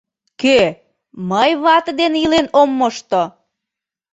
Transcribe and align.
Кӧ, 0.41 0.59
мый 1.29 1.51
вате 1.63 1.91
дене 1.99 2.17
илен 2.25 2.47
ом 2.61 2.69
мошто?! 2.79 3.23